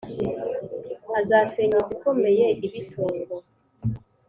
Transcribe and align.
azasenya 1.19 1.75
inzu 1.79 1.91
ikomeye 1.95 2.45
ibe 2.63 2.69
itongo 2.81 3.35